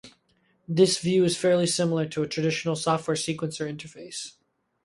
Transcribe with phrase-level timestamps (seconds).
[0.67, 4.31] This view is fairly similar to a traditional software sequencer interface.